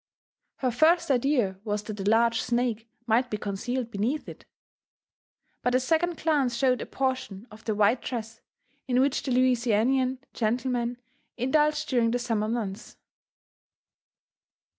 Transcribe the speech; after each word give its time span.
Her 0.55 0.71
first 0.71 1.11
idea 1.11 1.59
was 1.63 1.83
that 1.83 1.99
a 1.99 2.09
large 2.09 2.41
snake 2.41 2.89
might 3.05 3.29
be 3.29 3.37
concealed 3.37 3.91
beneath 3.91 4.27
it; 4.27 4.45
but 5.61 5.75
a 5.75 5.79
second 5.79 6.17
glance 6.17 6.55
showed 6.55 6.81
a 6.81 6.87
portion 6.87 7.45
of 7.51 7.65
the 7.65 7.75
white 7.75 8.01
dress 8.01 8.41
in 8.87 8.99
which 8.99 9.21
the 9.21 9.31
Louisianian 9.31 10.17
gentlemen 10.33 10.97
indulge 11.37 11.85
during 11.85 12.09
the 12.09 12.17
summer 12.17 12.47
months. 12.47 12.97